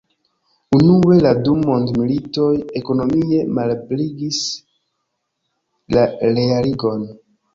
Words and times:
Unue 0.75 1.17
la 1.23 1.33
du 1.47 1.51
mondmilitoj 1.65 2.47
ekonomie 2.79 3.43
malebligis 3.59 4.41
la 5.97 6.09
realigon. 6.39 7.07